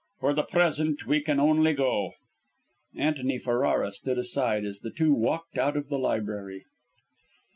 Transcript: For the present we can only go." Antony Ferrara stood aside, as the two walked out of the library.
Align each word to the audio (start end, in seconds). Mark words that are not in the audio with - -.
For 0.19 0.33
the 0.33 0.41
present 0.41 1.05
we 1.05 1.21
can 1.21 1.39
only 1.39 1.73
go." 1.73 2.13
Antony 2.95 3.37
Ferrara 3.37 3.91
stood 3.91 4.17
aside, 4.17 4.65
as 4.65 4.79
the 4.79 4.89
two 4.89 5.13
walked 5.13 5.59
out 5.59 5.77
of 5.77 5.89
the 5.89 5.99
library. 5.99 6.65